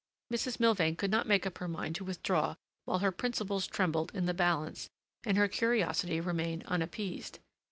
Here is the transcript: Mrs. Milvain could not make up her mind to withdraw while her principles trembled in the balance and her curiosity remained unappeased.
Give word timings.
Mrs. 0.33 0.59
Milvain 0.59 0.95
could 0.95 1.11
not 1.11 1.27
make 1.27 1.45
up 1.45 1.59
her 1.59 1.67
mind 1.67 1.93
to 1.97 2.03
withdraw 2.03 2.55
while 2.85 2.97
her 2.97 3.11
principles 3.11 3.67
trembled 3.67 4.11
in 4.15 4.25
the 4.25 4.33
balance 4.33 4.89
and 5.25 5.37
her 5.37 5.47
curiosity 5.47 6.19
remained 6.19 6.65
unappeased. 6.65 7.37